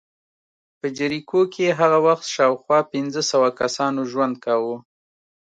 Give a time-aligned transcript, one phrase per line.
[0.79, 4.75] په جریکو کې هغه وخت شاوخوا پنځه سوه کسانو ژوند کاوه